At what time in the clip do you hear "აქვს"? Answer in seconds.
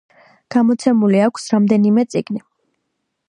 1.27-1.45